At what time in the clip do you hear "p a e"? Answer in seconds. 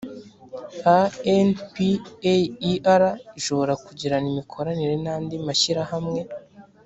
1.73-2.73